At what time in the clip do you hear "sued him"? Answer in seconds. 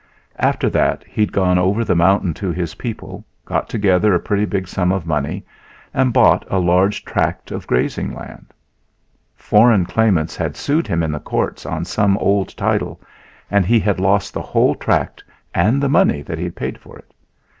10.57-11.03